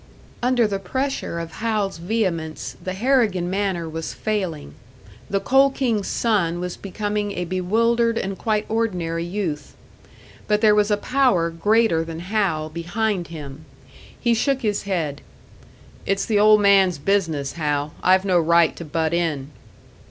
[0.41, 4.73] Under the pressure of Hal's vehemence, the Harrigan manner was failing;
[5.29, 9.75] the Coal King's son was becoming a bewildered and quite ordinary youth.
[10.47, 13.65] But there was a power greater than Hal behind him.
[14.19, 15.21] He shook his head.
[16.07, 17.93] "It's the old man's business, Hal.
[18.01, 19.51] I've no right to butt in!"